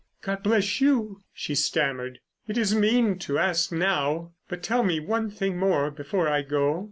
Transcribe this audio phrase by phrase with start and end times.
[0.23, 2.21] "God bless you," she stammered.
[2.47, 6.79] "It is mean to ask now, but tell me one thing more before I go.